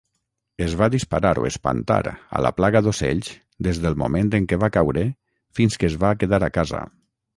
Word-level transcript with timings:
Es 0.67 0.71
va 0.77 0.87
disparar 0.93 1.33
o 1.41 1.45
espantar 1.49 1.97
a 2.11 2.41
la 2.45 2.51
plaga 2.61 2.81
d'ocells 2.87 3.29
des 3.69 3.83
del 3.85 3.99
moment 4.05 4.33
en 4.39 4.49
què 4.55 4.59
va 4.65 4.71
caure 4.79 5.05
fins 5.61 5.79
que 5.83 5.91
es 5.91 5.99
va 6.07 6.15
quedar 6.25 6.41
a 6.49 6.51
casa. 6.57 6.83